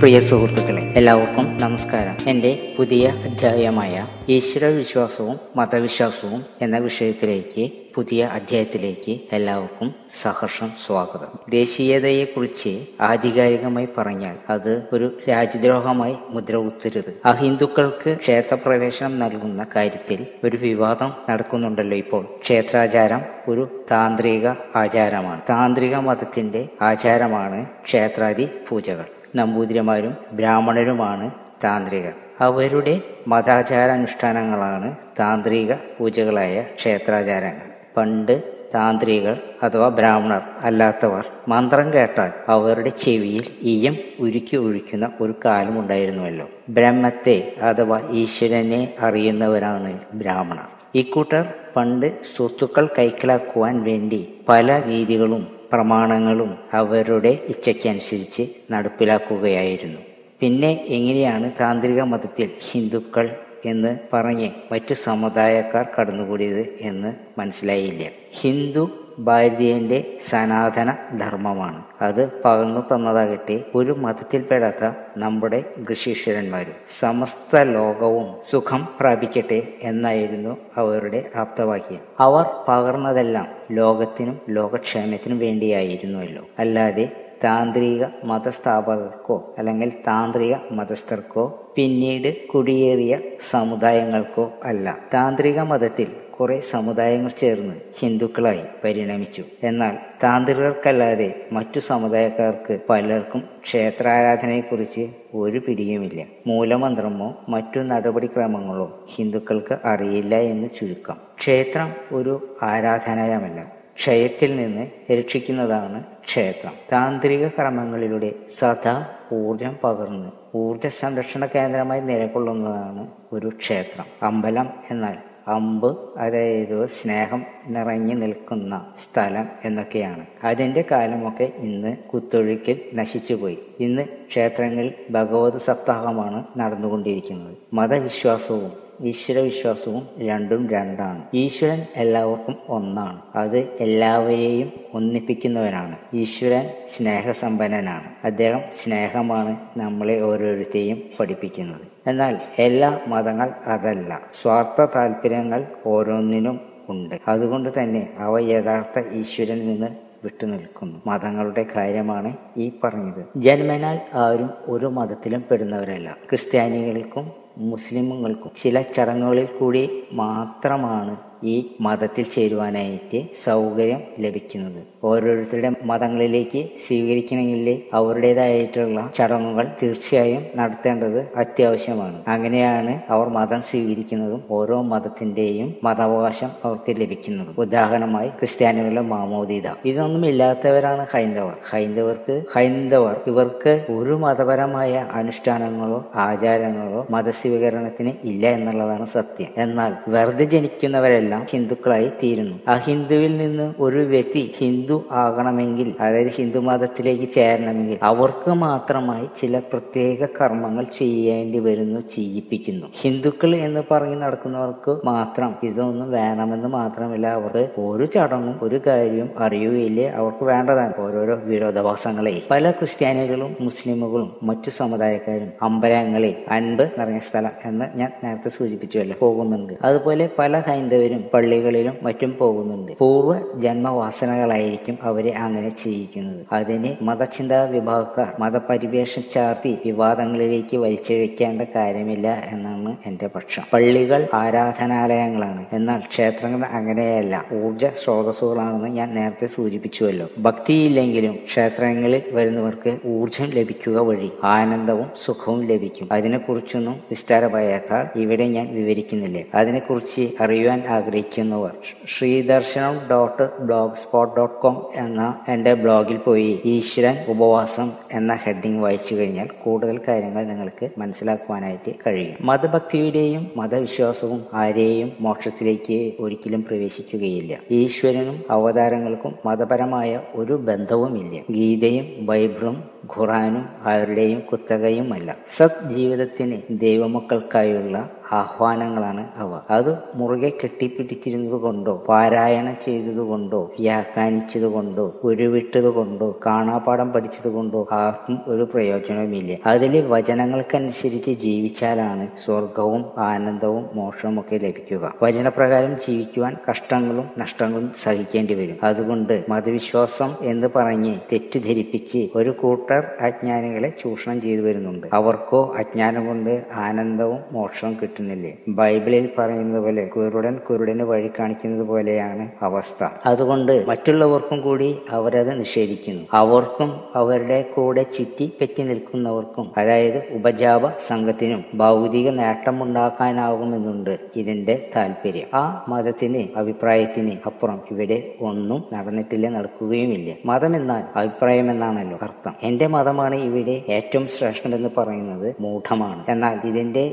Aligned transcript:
പ്രിയ 0.00 0.20
സുഹൃത്തുക്കളെ 0.20 0.82
എല്ലാവർക്കും 0.82 1.58
നമസ്കാരം. 1.58 2.28
എന്റെ 2.28 2.74
പുതിയ 2.78 3.08
അധ്യായമായ 3.08 4.06
ഈശ്വര 4.28 4.64
വിശ്വാസവും 4.64 5.40
മതവിശ്വാസവും 5.56 6.44
എന്ന 6.62 6.78
വിഷയത്തിലേക്ക് 6.78 7.70
പുതിയ 7.94 8.24
അധ്യായത്തിലേക്ക് 8.24 9.20
എല്ലാവർക്കും 9.32 9.94
സഹർഷം 10.10 10.72
സ്വാഗതം. 10.86 11.50
ദേശീയതയെക്കുറിച്ച് 11.50 12.86
ആധികാരികമായി 13.00 13.88
പറഞ്ഞാൽ 13.98 14.36
അത് 14.50 14.82
ഒരു 14.92 15.18
രാജ്യദ്രോഹമായി 15.28 16.16
മുദ്ര 16.30 16.56
കുത്തരുത്. 16.56 17.20
അഹിന്ദുക്കൾക്ക് 17.24 18.16
ക്ഷേത്രപ്രവേശനം 18.16 19.18
നൽകുന്ന 19.18 19.66
കാര്യത്തിൽ 19.76 20.26
ഒരു 20.44 20.56
വിവാദം 20.56 21.12
നടക്കുന്നുണ്ടല്ലോ 21.30 21.96
ഇപ്പോൾ. 21.96 22.24
ക്ഷേത്രാചാരം 22.40 23.20
ഒരു 23.48 23.84
താന്ത്രിക 23.90 24.48
ആചാരമാണ്. 24.76 25.40
താന്ത്രിക 25.50 25.96
മതത്തിന്റെ 25.96 26.68
ആചാരമാണ് 26.82 27.66
ക്ഷേത്രാദി 27.66 28.48
പൂജകൾ 28.68 29.04
നമ്പൂതിരിമാരും 29.36 30.16
ബ്രാഹ്മണരുമാണ് 30.32 31.30
താന്ത്രികർ. 31.64 32.12
അവരുടെ 32.40 33.00
മതാചാരാനുഷ്ഠാനങ്ങളാണ് 33.28 34.96
താന്ത്രിക 35.20 35.72
പൂജകളായ 35.72 36.64
ക്ഷേത്രാചാരങ്ങൾ. 36.76 37.66
പണ്ട് 37.96 38.42
താന്ത്രികൾ 38.74 39.36
അഥവാ 39.62 39.88
ബ്രാഹ്മണർ 39.88 40.40
അല്ലാത്തവർ 40.60 41.26
മന്ത്രം 41.48 41.92
കേട്ടാൽ 41.92 42.30
അവരുടെ 42.48 42.88
ചെവിയിൽ 42.88 43.46
ഈയം 43.62 43.96
ഉരുക്കി 44.20 44.56
ഒഴിക്കുന്ന 44.56 45.10
ഒരു 45.20 45.34
കാലമുണ്ടായിരുന്നുവല്ലോ 45.44 46.50
ബ്രഹ്മത്തെ 46.68 47.54
അഥവാ 47.62 48.00
ഈശ്വരനെ 48.10 48.94
അറിയുന്നവരാണ് 49.00 50.00
ബ്രാഹ്മണർ. 50.12 50.66
ഇക്കൂട്ടർ 50.94 51.54
പണ്ട് 51.76 52.22
സ്വത്തുക്കൾ 52.22 52.88
കൈക്കലാക്കുവാൻ 52.98 53.82
വേണ്ടി 53.82 54.34
പല 54.48 54.82
രീതികളും 54.86 55.57
പ്രമാണങ്ങളും 55.72 56.58
അവരുടെ 56.72 57.38
ഇച്ഛയ്ക്കനുസരിച്ച് 57.48 58.42
നടപ്പിലാക്കുകയായിരുന്നു. 58.70 60.00
പിന്നെ 60.40 60.84
എങ്ങനെയാണ് 60.88 61.52
താന്ത്രിക 61.60 62.00
മതത്തിൽ 62.00 62.50
ഹിന്ദുക്കൾ 62.70 63.30
എന്ന് 63.66 63.98
പറഞ്ഞ് 64.12 64.50
മറ്റു 64.72 64.94
സമുദായക്കാർ 64.94 65.86
കടന്നുകൂടിയത് 66.00 66.78
എന്ന് 66.80 67.40
മനസ്സിലായില്ല. 67.40 68.04
ഹിന്ദു 68.40 69.07
ഭാരതീയന്റെ 69.18 70.04
സനാതന 70.28 70.94
ധർമ്മമാണ്. 71.18 71.82
അത് 72.02 72.42
പകർന്നു 72.42 72.94
തന്നതാകട്ടെ 72.94 73.64
ഒരു 73.74 73.92
മതത്തിൽപ്പെടാത്ത 73.92 74.90
നമ്മുടെ 75.16 75.64
ഋഷീശ്വരന്മാരും 75.92 76.72
സമസ്ത 76.88 77.62
ലോകവും 77.62 78.34
സുഖം 78.44 78.88
പ്രാപിക്കട്ടെ 79.00 79.62
എന്നായിരുന്നു 79.82 80.56
അവരുടെ 80.76 81.30
ആപ്തവാക്യം. 81.36 82.00
അവർ 82.20 82.46
പകർന്നതെല്ലാം 82.68 83.46
ലോകത്തിനും 83.70 84.40
ലോകക്ഷേമത്തിനും 84.50 85.38
വേണ്ടിയായിരുന്നുവല്ലോ 85.38 86.42
അല്ലാതെ 86.58 87.08
താന്ത്രിക 87.44 88.04
മതസ്ഥാപകർക്കോ 88.24 89.54
അല്ലെങ്കിൽ 89.58 89.90
താന്ത്രിക 90.06 90.54
മതസ്ഥർക്കോ 90.70 91.72
പിന്നീട് 91.76 92.46
കുടിയേറിയ 92.46 93.18
സമുദായങ്ങൾക്കോ 93.40 94.52
അല്ല. 94.64 94.98
താന്ത്രിക 95.14 95.60
മതത്തിൽ 95.60 96.08
കുറെ 96.40 96.60
സമുദായങ്ങൾ 96.60 97.30
ചേർന്ന് 97.30 97.74
ഹിന്ദുക്കളായി 97.98 98.62
പരിണമിച്ചു. 98.84 99.44
എന്നാൽ 99.62 99.94
താന്ത്രികർക്കല്ലാതെ 100.24 101.28
മറ്റു 101.52 101.80
സമുദായക്കാർക്ക് 101.80 102.80
പലർക്കും 102.90 103.42
ക്ഷേത്രാരാധനയെക്കുറിച്ച് 103.62 105.08
ഒരു 105.34 105.58
പിടിയുമില്ല. 105.58 106.24
മൂലമന്ത്രമോ 106.46 107.28
മറ്റു 107.48 107.80
നടപടിക്രമങ്ങളോ 107.80 108.86
ഹിന്ദുക്കൾക്ക് 109.14 109.78
അറിയില്ല 109.84 110.34
എന്ന് 110.52 110.68
ചുരുക്കം. 110.78 111.16
ക്ഷേത്രം 111.38 111.90
ഒരു 112.12 112.34
ആരാധനായമല്ല 112.62 113.60
ക്ഷയത്തിൽ 113.98 114.56
നിന്ന് 114.56 114.84
രക്ഷിക്കുന്നതാണ് 115.12 116.04
ക്ഷേത്രം. 116.24 116.74
താന്ത്രിക 116.92 117.48
കർമ്മങ്ങളിലൂടെ 117.48 118.30
സദാ 118.48 119.06
ഊർജം 119.32 119.76
പകർന്ന് 119.84 120.30
ഊർജ 120.56 120.86
സംരക്ഷണ 120.86 121.46
കേന്ദ്രമായി 121.46 122.00
നിലകൊള്ളുന്നതാണ് 122.00 123.06
ഒരു 123.32 123.48
ക്ഷേത്രം. 123.48 124.06
അമ്പലം 124.22 124.70
എന്നാൽ 124.90 125.16
അമ്പ് 125.48 125.98
അതായത് 126.16 126.86
സ്നേഹം 126.86 127.42
നിറഞ്ഞു 127.66 128.14
നിൽക്കുന്ന 128.14 128.92
സ്ഥലം 128.98 129.46
എന്നൊക്കെയാണ്. 129.64 130.26
അതിന്റെ 130.44 130.84
കാലമൊക്കെ 130.90 131.52
ഇന്ന് 131.56 131.96
കുത്തൊഴുക്കിൽ 131.96 132.80
നശിച്ചുപോയി. 132.94 133.58
ഇന്ന് 133.80 134.02
ക്ഷേത്രങ്ങളിൽ 134.28 134.94
ഭഗവത് 135.10 135.58
സപ്താഹമാണ് 135.58 136.44
നടന്നുകൊണ്ടിരിക്കുന്നത്. 136.56 137.56
മതവിശ്വാസവും 137.72 138.87
ഈശ്വരവിശ്വാസവും 139.00 140.06
രണ്ടും 140.18 140.68
രണ്ടാണ്. 140.68 141.22
ഈശ്വരൻ 141.34 141.86
എല്ലാവർക്കും 141.96 142.56
ഒന്നാണ്. 142.68 143.20
അത് 143.34 143.58
എല്ലാവരെയും 143.58 144.72
ഒന്നിപ്പിക്കുന്നവനാണ്. 144.94 145.96
ഈശ്വരൻ 146.14 146.70
സ്നേഹസമ്പന്നനാണ്. 146.90 148.10
അദ്ദേഹം 148.24 148.60
സ്നേഹമാണ് 148.76 149.56
നമ്മളെ 149.76 150.20
ഓരോരുത്തരെയും 150.20 151.02
പഠിപ്പിക്കുന്നത്. 151.20 151.80
എന്നാൽ 152.06 152.38
എല്ലാ 152.58 153.00
മതങ്ങൾ 153.08 153.50
അതല്ല. 153.66 154.20
സ്വാർത്ഥ 154.32 154.86
താല്പര്യങ്ങൾ 154.96 155.66
ഓരോന്നിനും 155.86 156.60
ഉണ്ട്. 156.88 157.14
അതുകൊണ്ട് 157.28 157.82
തന്നെ 157.82 158.12
അവ 158.18 158.38
യഥാർത്ഥ 158.38 159.08
ഈശ്വരനിൽ 159.12 159.66
നിന്ന് 159.66 160.08
വിട്ടുനിൽക്കുന്നു 160.24 161.02
മതങ്ങളുടെ 161.06 161.66
കാര്യമാണ് 161.76 162.36
ഈ 162.56 162.72
പറഞ്ഞത്. 162.84 163.24
ജന്മനാൽ 163.36 164.00
ആരും 164.14 164.50
ഒരു 164.66 164.86
മതത്തിലും 164.86 165.44
പെടുന്നവരല്ല. 165.50 166.16
ക്രിസ്ത്യാനികൾക്കും 166.28 167.47
മുസ്ലിമുകൾക്കും 167.58 168.50
ചില 168.56 168.82
ചടങ്ങുകളിൽ 168.82 169.46
കൂടി 169.46 169.82
മാത്രമാണ് 170.12 171.16
ഈ 171.44 171.70
മതത്തിൽ 171.80 172.22
ചേരുവാനായിട്ട് 172.22 173.22
സൗകര്യം 173.36 174.00
ലഭിക്കുന്നത്. 174.18 174.82
ഓരോരുത്തരുടെ 175.04 175.70
മതങ്ങളിലേക്ക് 175.84 176.68
സ്വീകരിക്കണമെങ്കിൽ 176.86 177.82
അവരുടേതായിട്ടുള്ള 177.94 179.10
ചടങ്ങുകൾ 179.14 179.66
തീർച്ചയായും 179.82 180.42
നടത്തേണ്ടത് 180.56 181.28
അത്യാവശ്യമാണ്. 181.36 182.22
അങ്ങനെയാണ് 182.28 183.00
അവർ 183.08 183.28
മതം 183.28 183.60
സ്വീകരിക്കുന്നതും 183.60 184.42
ഓരോ 184.50 184.82
മതത്തിന്റെയും 184.82 185.74
മതാവകാശം 185.84 186.50
അവർക്ക് 186.64 187.00
ലഭിക്കുന്നതും. 187.00 187.54
ഉദാഹരണമായി 187.58 188.28
ക്രിസ്ത്യാനികളുടെ 188.28 189.00
മാമോദീത. 189.00 189.68
ഇതൊന്നും 189.84 190.26
ഇല്ലാത്തവരാണ് 190.26 191.06
ഹൈന്ദവർ. 191.12 191.54
ഹൈന്ദവർക്ക് 191.70 192.42
ഹൈന്ദവർ 192.54 193.20
ഇവർക്ക് 193.26 193.86
ഒരു 193.90 194.12
മതപരമായ 194.12 195.08
അനുഷ്ഠാനങ്ങളോ 195.12 195.98
ആചാരങ്ങളോ 196.14 197.06
മതസ്വീകരണത്തിന് 197.10 198.12
ഇല്ല 198.24 198.46
എന്നുള്ളതാണ് 198.48 199.06
സത്യം. 199.06 199.48
എന്നാൽ 199.56 199.94
വെറുതെ 200.08 200.44
ജനിക്കുന്നവരെല്ലാം 200.44 201.27
ഹിന്ദുക്കളായി 201.36 202.08
തീരുന്നു. 202.08 202.56
ആ 202.68 202.74
ഹിന്ദുവിൽ 202.76 203.36
നിന്ന് 203.36 203.74
ഒരു 203.80 203.98
വ്യക്തി 203.98 204.52
ഹിന്ദു 204.58 205.04
ആകണമെങ്കിൽ 205.10 205.94
അതായത് 206.00 206.28
ഹിന്ദു 206.28 206.58
മതത്തിലേക്ക് 206.58 207.32
ചേരണമെങ്കിൽ 207.32 207.98
അവർക്ക് 208.02 208.50
മാത്രമായി 208.50 209.26
ചില 209.36 209.58
പ്രത്യേക 209.58 210.26
കർമ്മങ്ങൾ 210.40 210.84
ചെയ്യേണ്ടി 210.98 211.58
വരുന്നു 211.58 212.00
ചെയ്യിപ്പിക്കുന്നു. 212.00 212.86
ഹിന്ദുക്കൾ 213.00 213.56
എന്ന് 213.56 213.82
പറഞ്ഞ് 213.90 214.22
നടക്കുന്നവർക്ക് 214.22 215.00
മാത്രം 215.04 215.54
ഇതൊന്നും 215.62 216.10
വേണമെന്ന് 216.10 216.68
മാത്രമല്ല 216.68 217.26
അവർക്ക് 217.26 217.80
ഒരു 217.80 218.06
ചടങ്ങും 218.06 218.58
ഒരു 218.62 218.80
കാര്യവും 218.86 219.30
അറിയുകയില്ലേ? 219.38 220.08
അവർക്ക് 220.08 220.44
വേണ്ടതാണ് 220.44 220.92
ഓരോരോ 220.98 221.34
വിരോധാഭാസങ്ങളെ. 221.34 222.42
പല 222.50 222.70
ക്രിസ്ത്യാനികളും 222.70 223.56
മുസ്ലിമുകളും 223.60 224.36
മറ്റു 224.42 224.70
സമുദായക്കാരും 224.70 225.48
അമ്പലങ്ങളിൽ 225.62 226.34
അൻപ് 226.48 226.82
നിറഞ്ഞ 226.98 227.18
സ്ഥലം 227.18 227.50
എന്ന് 227.64 227.98
ഞാൻ 227.98 228.10
നേരത്തെ 228.24 228.48
സൂചിപ്പിച്ചുവല്ലോ 228.48 229.16
പോകുന്നുണ്ട്. 229.20 229.72
അതുപോലെ 229.82 230.28
പല 230.38 230.58
ഹൈന്ദവരും 230.58 231.17
പള്ളികളിലും 231.34 231.94
മറ്റും 232.02 232.36
പോകുന്നുണ്ട്. 232.40 232.92
പൂർവ 232.98 233.60
ജന്മവാസനകളായിരിക്കും 233.60 234.98
അവരെ 235.02 235.34
അങ്ങനെ 235.36 235.68
ചെയ്യിക്കുന്നത്. 235.68 236.46
അതിന് 236.52 237.04
മതചിന്താ 237.04 237.62
വിഭാഗക്കാർ 237.62 238.32
മതപരിവേഷം 238.40 239.22
ചാർത്തി 239.32 239.78
വിവാദങ്ങളിലേക്ക് 239.86 240.76
വലിച്ചിഴക്കേണ്ട 240.76 241.62
കാര്യമില്ല 241.62 242.42
എന്നാണ് 242.52 242.96
എന്റെ 243.06 243.26
പക്ഷം. 243.26 243.62
പള്ളികൾ 243.72 244.26
ആരാധനാലയങ്ങളാണ്. 244.34 245.64
എന്നാൽ 245.72 245.98
ക്ഷേത്രങ്ങൾ 245.98 246.68
അങ്ങനെയല്ല. 246.68 247.44
ഊർജ 247.52 247.86
സ്രോതസ്സുകളാണെന്ന് 247.86 248.88
ഞാൻ 248.88 249.14
നേരത്തെ 249.14 249.46
സൂചിപ്പിച്ചുവല്ലോ. 249.46 250.26
ഭക്തിയില്ലെങ്കിലും 250.38 251.34
ക്ഷേത്രങ്ങളിൽ 251.34 252.22
വരുന്നവർക്ക് 252.32 252.98
ഊർജം 253.06 253.44
ലഭിക്കുക 253.44 253.98
വഴി 253.98 254.30
ആനന്ദവും 254.44 255.06
സുഖവും 255.24 255.66
ലഭിക്കും. 255.66 256.08
അതിനെക്കുറിച്ചൊന്നും 256.12 256.92
വിസ്താരമായാത്താൽ 256.92 258.18
ഇവിടെ 258.18 258.44
ഞാൻ 258.44 258.68
വിവരിക്കുന്നില്ല. 258.74 259.38
അതിനെക്കുറിച്ച് 259.54 260.28
അറിയുവാൻ 260.40 260.82
ആഗ്രഹിക്കുന്നവർ. 261.08 261.72
Sreedarshanam 262.18 263.00
dot 263.10 263.60
blogspot 263.94 264.36
dot 264.36 264.54
com 264.54 264.76
എന്ന 264.94 265.40
എന്റെ 265.48 265.74
ബ്ലോഗിൽ 265.74 266.16
പോയി 266.16 266.60
ഈശ്വരൻ 266.64 267.16
ഉപവാസം 267.28 267.92
എന്ന 268.12 268.34
ഹെഡിങ് 268.34 268.82
വായിച്ചു 268.82 269.14
കഴിഞ്ഞാൽ 269.14 269.48
കൂടുതൽ 269.64 270.00
കാര്യങ്ങൾ 270.08 270.44
നിങ്ങൾക്ക് 270.44 270.88
മനസ്സിലാക്കുവാനായിട്ട് 270.98 271.92
കഴിയും. 272.06 272.36
മതഭക്തിയുടെയും 272.40 273.50
മതവിശ്വാസവും 273.56 274.44
ആരെയും 274.54 275.12
മോക്ഷത്തിലേക്ക് 275.20 276.12
ഒരിക്കലും 276.20 276.64
പ്രവേശിക്കുകയില്ല. 276.64 277.58
ഈശ്വരനും 277.70 278.42
അവതാരങ്ങൾക്കും 278.50 279.34
മതപരമായ 279.46 280.20
ഒരു 280.34 280.52
ബന്ധവുമില്ല. 280.52 281.40
ഗീതയും 281.50 282.26
ബൈബിളും 282.26 282.84
ഖുറാനും 283.16 283.68
ആരുടെയും 283.84 284.40
കുത്തകയുമല്ല. 284.40 285.36
സത് 285.48 285.90
ജീവിതത്തിന് 285.90 286.56
ദൈവമക്കൾക്കായുള്ള 286.70 288.10
ആഹ്വാനങ്ങളാണ് 288.32 289.28
അവ. 289.36 289.60
അത് 289.70 289.98
മുറുകെ 290.14 290.48
കെട്ടിപ്പിടിച്ചിരുന്നത് 290.48 291.52
കൊണ്ടോ 291.52 292.04
പാരായണം 292.08 292.76
ചെയ്തത് 292.84 293.16
കൊണ്ടോ 293.16 293.70
വ്യാഖ്യാനിച്ചത് 293.80 294.66
കൊണ്ടോ 294.66 295.20
ഉരുവിട്ടത് 295.24 295.90
കൊണ്ടോ 295.90 296.38
കാണാപാഠം 296.46 297.12
പഠിച്ചത് 297.12 297.52
കൊണ്ടോ 297.52 297.88
ആർക്കും 297.92 298.40
ഒരു 298.46 298.62
പ്രയോജനവുമില്ല. 298.62 299.56
അതിലെ 299.66 300.00
വചനങ്ങൾക്കനുസരിച്ച് 300.00 301.30
ജീവിച്ചാലാണ് 301.30 302.28
സ്വർഗവും 302.36 303.04
ആനന്ദവും 303.18 303.86
മോക്ഷവും 303.94 304.40
ഒക്കെ 304.40 304.56
ലഭിക്കുക. 304.56 305.14
വചനപ്രകാരം 305.22 305.94
ജീവിക്കുവാൻ 305.94 306.56
കഷ്ടങ്ങളും 306.70 307.30
നഷ്ടങ്ങളും 307.38 307.90
സഹിക്കേണ്ടി 308.02 308.54
വരും. 308.54 308.76
അതുകൊണ്ട് 308.82 309.44
മതവിശ്വാസം 309.48 310.34
എന്ന് 310.42 310.68
പറഞ്ഞ് 310.76 311.16
തെറ്റിദ്ധരിപ്പിച്ച് 311.32 312.28
ഒരു 312.34 312.50
കൂട്ടർ 312.50 313.04
അജ്ഞാനികളെ 313.20 313.92
ചൂഷണം 314.02 314.40
ചെയ്തു 314.40 314.62
വരുന്നുണ്ട്. 314.62 315.06
അവർക്കോ 315.12 315.74
അജ്ഞാനം 315.78 316.26
കൊണ്ട് 316.26 316.64
ആനന്ദവും 316.74 317.38
മോക്ഷവും 317.52 317.96
കിട്ടുന്നില്ലേ 318.18 318.52
ബൈബിളിൽ 318.68 319.28
പറയുന്നത് 319.38 319.80
പോലെ 319.82 320.04
കുരുടൻ 320.04 320.54
കുരുടന് 320.68 321.02
വഴി 321.02 321.30
കാണിക്കുന്നത് 321.38 321.84
പോലെയാണ് 321.86 322.44
അവസ്ഥ. 322.62 323.08
അതുകൊണ്ട് 323.26 323.84
മറ്റുള്ളവർക്കും 323.88 324.60
കൂടി 324.60 324.98
അവരത് 325.10 325.60
നിഷേധിക്കുന്നു. 325.60 326.24
അവർക്കും 326.32 326.90
അവരുടെ 327.14 327.58
കൂടെ 327.74 328.02
ചുറ്റി 328.02 328.46
പെറ്റി 328.60 328.82
നിൽക്കുന്നവർക്കും 328.82 329.66
അതായത് 329.76 330.18
ഉപജാപ 330.30 330.90
സംഘത്തിനും 331.08 331.64
ഭൗതിക 331.74 332.28
നേട്ടമുണ്ടാക്കാനാകുമെന്നുണ്ട് 332.30 334.18
ഇതിന്റെ 334.36 334.76
താല്പര്യം. 334.96 335.48
ആ 335.54 335.84
മതത്തിന് 335.88 336.42
അഭിപ്രായത്തിന് 336.56 337.34
അപ്പുറം 337.46 337.80
ഇവിടെ 337.92 338.18
ഒന്നും 338.40 338.84
നടന്നിട്ടില്ല 338.92 339.48
നടക്കുകയുമില്ല. 339.48 340.30
മതം 340.46 340.76
എന്നാൽ 340.76 341.02
അഭിപ്രായം 341.16 341.70
എന്നാണല്ലോ 341.70 342.18
അർത്ഥം. 342.22 342.54
എന്റെ 342.62 342.86
മതമാണ് 342.86 343.34
ഇവിടെ 343.48 343.76
ഏറ്റവും 343.88 344.26
ശ്രേഷ്ഠമെന്ന് 344.28 344.88
പറയുന്നത് 344.98 345.54
മൂഢമാണ്. 345.60 346.24
എന്നാൽ 346.28 346.56
ഇതിന്റെ 346.64 347.04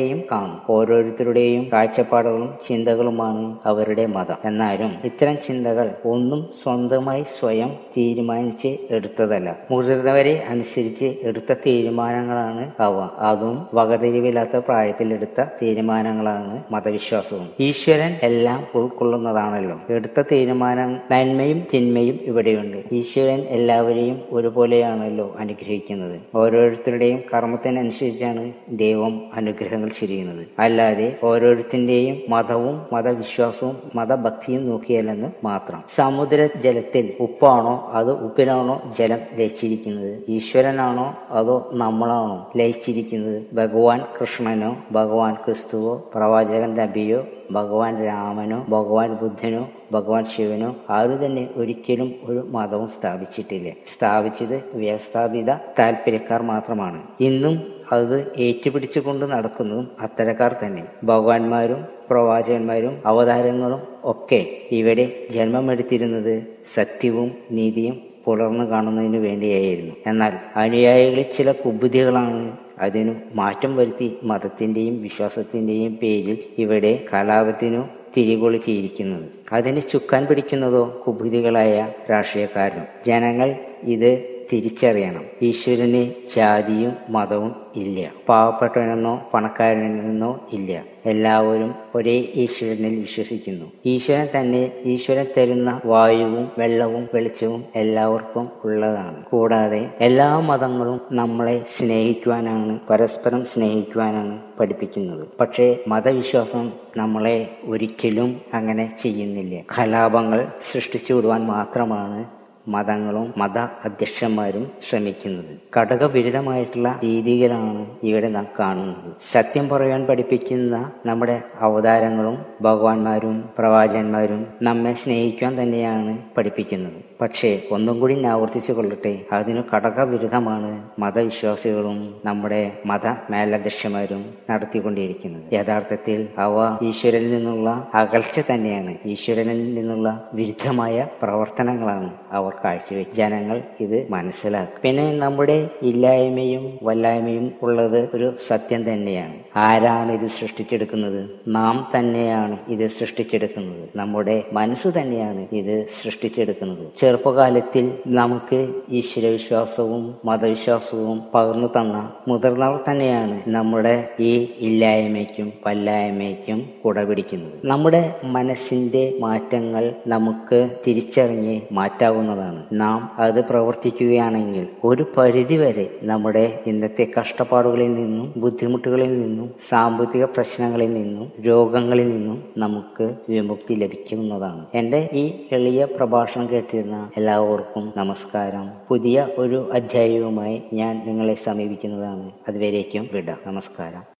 എതിർമതക്കാരെയും 0.00 0.22
കാണും. 0.32 0.58
ഓരോരുത്തരുടെയും 0.70 1.68
കാഴ്ചപ്പാടുകളും 1.72 2.54
ചിന്തകളുമാണ് 2.66 3.56
അവരുടെ 3.64 4.06
മതം. 4.06 4.34
എന്നാലും 4.44 4.92
ഇത്തരം 5.04 5.36
ചിന്തകൾ 5.36 5.94
ഒന്നും 6.04 6.46
സ്വന്തമായി 6.62 7.22
സ്വയം 7.22 7.70
തീരുമാനിച്ച് 7.96 8.76
എടുത്തതല്ല. 8.90 9.56
മുതിർന്നവരെ 9.70 10.44
അനുസരിച്ച് 10.48 11.14
എടുത്ത 11.22 11.52
തീരുമാനങ്ങളാണ് 11.52 12.70
അവ. 12.80 13.08
അതും 13.18 13.66
വകതിരിവില്ലാത്ത 13.74 14.56
പ്രായത്തിൽ 14.56 15.12
എടുത്ത 15.12 15.44
തീരുമാനങ്ങളാണ് 15.62 16.62
മതവിശ്വാസവും. 16.72 17.48
ഈശ്വരൻ 17.60 18.12
എല്ലാം 18.22 18.66
ഉൾക്കൊള്ളുന്നതാണല്ലോ. 18.74 19.80
എടുത്ത 19.90 20.20
തീരുമാനം 20.32 20.98
നന്മയും 21.10 21.66
തിന്മയും 21.74 22.18
ഇവിടെയുണ്ട്. 22.22 22.78
ഈശ്വരൻ 22.92 23.40
എല്ലാവരെയും 23.40 24.20
ഒരുപോലെയാണല്ലോ 24.30 25.36
അനുഗ്രഹിക്കുന്നത്. 25.38 26.20
ഓരോരുത്തരുടെയും 26.34 27.20
കർമ്മത്തിനനുസരിച്ചാണ് 27.34 28.52
ദൈവം 28.68 29.22
അനുഗ്രഹങ്ങൾ 29.34 29.89
ചെയ്യുന്നത് 29.94 30.46
അല്ലാതെ 30.58 31.16
ഓരോരുത്തരുടെയും 31.24 32.16
മതവും 32.28 32.86
മതവിശ്വാസവും 32.92 33.76
മതഭക്തിയും 33.94 34.68
നോക്കിയാലെന്ന് 34.68 35.28
മാത്രം. 35.44 35.82
സമുദ്ര 35.88 36.48
ജലത്തിൽ 36.64 37.12
ഉപ്പാണോ 37.20 37.90
അത് 37.92 38.10
ഉപ്പിനാണോ 38.10 38.82
ജലം 38.98 39.18
ലയിച്ചിരിക്കുന്നത്? 39.38 40.22
ഈശ്വരനാണോ 40.28 41.06
അതോ 41.30 41.70
നമ്മളാണോ 41.72 42.50
ലയിച്ചിരിക്കുന്നത്? 42.56 43.42
ഭഗവാൻ 43.52 44.00
കൃഷ്ണനോ 44.20 44.76
ഭഗവാൻ 44.92 45.34
ക്രിസ്തുവോ 45.34 46.10
പ്രവാചകൻ 46.14 46.74
നബിയോ 46.74 47.26
ഭഗവാൻ 47.52 48.04
രാമനോ 48.04 48.64
ഭഗവാൻ 48.68 49.14
ബുദ്ധനോ 49.14 49.68
ഭഗവാൻ 49.92 50.24
ശിവനോ 50.24 50.76
ആരും 50.90 51.26
തന്നെ 51.26 51.48
ഒരിക്കലും 51.56 52.14
ഒരു 52.24 52.46
മതവും 52.50 52.88
സ്ഥാപിച്ചിട്ടില്ല. 52.88 53.72
സ്ഥാപിച്ചത് 53.86 54.56
വ്യവസ്ഥാപിത 54.74 55.52
താല്പര്യക്കാർ 55.78 56.42
മാത്രമാണ്. 56.42 57.02
ഇന്നും 57.20 57.79
അത് 57.92 58.32
ഏറ്റുപിടിച്ചുകൊണ്ട് 58.38 59.26
നടക്കുന്നതും 59.26 59.86
അത്തരക്കാർ 60.00 60.52
തന്നെ. 60.64 60.84
ഭഗവാന്മാരും 61.04 61.80
പ്രവാചകന്മാരും 62.10 62.94
അവതാരങ്ങളും 63.06 63.82
ഒക്കെ 64.04 64.40
ഇവിടെ 64.70 65.04
ജന്മമെടുത്തിരുന്നത് 65.30 66.34
സത്യവും 66.66 67.30
നീതിയും 67.50 67.96
പുലർന്നു 68.26 68.64
കാണുന്നതിനു 68.70 69.18
വേണ്ടിയായിരുന്നു. 69.18 69.94
എന്നാൽ 70.06 70.32
അനുയായികളിൽ 70.56 71.28
ചില 71.32 71.52
കുബുദ്ധികളാണ് 71.52 72.40
അതിനു 72.80 73.14
മാറ്റം 73.34 73.76
വരുത്തി 73.76 74.18
മതത്തിന്റെയും 74.24 75.02
വിശ്വാസത്തിന്റെയും 75.02 75.92
പേരിൽ 75.92 76.38
ഇവിടെ 76.58 76.92
കലാപത്തിനു 77.12 77.80
തിരികൊളിച്ചിരിക്കുന്നത് 78.16 79.26
അതിന് 79.52 79.80
ചുക്കാൻ 79.80 80.26
പിടിക്കുന്നതോ 80.26 81.02
കുബുദ്ധികളായ 81.06 81.74
രാഷ്ട്രീയക്കാരും 82.10 82.84
ജനങ്ങൾ 83.04 83.48
ഇത് 83.86 84.10
തിരിച്ചറിയണം. 84.52 85.24
ഈശ്വരന് 85.42 86.10
ജാതിയും 86.36 86.96
മതവും 87.08 87.56
ഇല്ല. 87.76 88.10
പാവപ്പെട്ടവനെന്നോ 88.28 89.30
പണക്കാരനെന്നോ 89.34 90.46
ഇല്ല. 90.52 90.84
എല്ലാവരും 91.06 91.74
ഒരേ 91.94 92.28
ഈശ്വരനിൽ 92.34 93.00
വിശ്വസിക്കുന്നു. 93.00 93.64
ഈശ്വരൻ 93.86 94.28
തന്നെ 94.36 94.72
ഈശ്വരൻ 94.84 95.26
തരുന്ന 95.36 95.80
വായുവും 95.84 96.48
വെള്ളവും 96.58 97.08
വെളിച്ചവും 97.14 97.64
എല്ലാവർക്കും 97.76 98.48
ഉള്ളതാണ്. 98.64 99.24
കൂടാതെ 99.24 99.90
എല്ലാ 100.00 100.38
മതങ്ങളും 100.38 101.00
നമ്മളെ 101.12 101.62
സ്നേഹിക്കുവാനാണ് 101.66 102.80
പരസ്പരം 102.90 103.44
സ്നേഹിക്കുവാനാണ് 103.44 104.38
പഠിപ്പിക്കുന്നത്. 104.60 105.28
പക്ഷേ 105.40 105.78
മതവിശ്വാസം 105.88 106.72
നമ്മളെ 106.96 107.56
ഒരിക്കലും 107.64 108.40
അങ്ങനെ 108.54 108.96
ചെയ്യുന്നില്ല. 108.98 109.60
കലാപങ്ങൾ 109.78 110.48
സൃഷ്ടിച്ചു 110.62 111.14
വിടുവാൻ 111.14 111.44
മാത്രമാണ് 111.44 112.39
മതങ്ങളും 112.68 113.34
മത 113.36 113.58
അധ്യക്ഷന്മാരും 113.58 114.70
ശ്രമിക്കുന്നത്. 114.88 115.60
ഘടകവിരുദ്ധമായിട്ടുള്ള 115.76 117.00
രീതികളാണ് 117.04 117.86
ഇവിടെ 118.02 118.28
നാം 118.28 118.46
കാണുന്നത്. 118.60 119.16
സത്യം 119.20 119.68
പറയാൻ 119.68 120.06
പഠിപ്പിക്കുന്ന 120.06 120.92
നമ്മുടെ 121.06 121.42
അവതാരങ്ങളും 121.60 122.38
ഭഗവാന്മാരും 122.62 123.50
പ്രവാചകന്മാരും 123.58 124.46
നമ്മെ 124.62 124.92
സ്നേഹിക്കാൻ 124.92 125.62
തന്നെയാണ് 125.62 126.18
പഠിപ്പിക്കുന്നത്. 126.36 127.09
പക്ഷേ 127.20 127.62
ഒന്നും 127.70 128.00
കൂടി 128.00 128.24
ആവർത്തിച്ചു 128.24 128.72
കൊള്ളട്ടെ. 128.72 129.24
അതിന് 129.32 129.62
ഘടകവിരുദ്ധമാണ് 129.74 130.70
മതവിശ്വാസികളും 130.98 132.20
നമ്മുടെ 132.24 132.72
മത 132.86 133.06
മേലധ്യക്ഷന്മാരും 133.30 134.34
നടത്തിക്കൊണ്ടിരിക്കുന്നത്. 134.50 135.52
യഥാർത്ഥത്തിൽ 135.52 136.28
അവ 136.38 136.78
ഈശ്വരനിൽ 136.82 137.30
നിന്നുള്ള 137.36 137.88
അകൽച്ച 137.94 138.40
തന്നെയാണ്. 138.52 138.94
ഈശ്വരനിൽ 139.06 139.74
നിന്നുള്ള 139.74 140.30
വിരുദ്ധമായ 140.34 141.06
പ്രവർത്തനങ്ങളാണ് 141.22 142.10
അവർ 142.32 142.52
കാഴ്ചവെച്ച് 142.64 143.16
ജനങ്ങൾ 143.16 143.62
ഇത് 143.80 144.06
മനസ്സിലാക്കും. 144.10 144.80
പിന്നെ 144.82 145.12
നമ്മുടെ 145.12 145.68
ഇല്ലായ്മയും 145.82 146.78
വല്ലായ്മയും 146.82 147.52
ഉള്ളത് 147.62 148.08
ഒരു 148.14 148.34
സത്യം 148.46 148.92
തന്നെയാണ്. 148.92 149.34
ആരാണ് 149.56 150.12
ഇത് 150.12 150.26
സൃഷ്ടിച്ചെടുക്കുന്നത്? 150.26 151.30
നാം 151.48 151.90
തന്നെയാണ് 151.98 152.58
ഇത് 152.68 152.86
സൃഷ്ടിച്ചെടുക്കുന്നത്. 152.90 153.88
നമ്മുടെ 153.96 154.44
മനസ്സ് 154.52 154.88
തന്നെയാണ് 155.00 155.46
ഇത് 155.52 155.86
സൃഷ്ടിച്ചെടുക്കുന്നത്. 156.02 156.86
ചെറുപ്പകാലത്തിൽ 157.10 157.84
നമുക്ക് 158.06 158.58
ഈശ്വരവിശ്വാസവും 158.92 160.02
മതവിശ്വാസവും 160.24 161.22
പകർന്നു 161.34 161.68
തന്ന 161.76 162.10
മുതിർന്നവർ 162.28 162.80
തന്നെയാണ് 162.88 163.36
നമ്മുടെ 163.48 163.94
ഈ 164.20 164.48
ഇല്ലായ്മയ്ക്കും 164.60 165.52
വല്ലായ്മയ്ക്കും 165.66 166.58
കുടപിടിക്കുന്നത്. 166.84 167.56
നമ്മുടെ 167.64 168.02
മനസ്സിന്റെ 168.24 169.02
മാറ്റങ്ങൾ 169.20 169.94
നമുക്ക് 170.06 170.70
തിരിച്ചറിഞ്ഞ് 170.86 171.60
മാറ്റാവുന്നതാണ്. 171.72 172.60
നാം 172.72 173.10
അത് 173.18 173.40
പ്രവർത്തിക്കുകയാണെങ്കിൽ 173.44 174.68
ഒരു 174.84 175.06
പരിധിവരെ 175.16 175.86
നമ്മുടെ 176.02 176.44
ഇന്നത്തെ 176.66 177.06
കഷ്ടപ്പാടുകളിൽ 177.20 177.94
നിന്നും 177.94 178.32
ബുദ്ധിമുട്ടുകളിൽ 178.36 179.20
നിന്നും 179.22 179.50
സാമ്പത്തിക 179.68 180.24
പ്രശ്നങ്ങളിൽ 180.24 180.94
നിന്നും 180.94 181.26
രോഗങ്ങളിൽ 181.46 182.08
നിന്നും 182.12 182.38
നമുക്ക് 182.58 183.08
വിമുക്തി 183.28 183.74
ലഭിക്കുന്നതാണ്. 183.74 184.64
എന്റെ 184.74 185.02
ഈ 185.12 185.26
എളിയ 185.52 185.84
പ്രഭാഷണം 185.84 186.48
കേട്ടിരുന്ന 186.52 186.96
എല്ലാവർക്കും 187.16 187.92
നമസ്കാരം. 187.96 188.70
പുതിയ 188.88 189.28
ഒരു 189.38 189.72
അധ്യായവുമായി 189.72 190.62
ഞാൻ 190.72 191.02
നിങ്ങളെ 191.06 191.34
സമീപിക്കുന്നതാണ്. 191.34 192.30
അതുവരേക്കും 192.48 193.08
വിട. 193.12 193.30
നമസ്കാരം. 193.46 194.19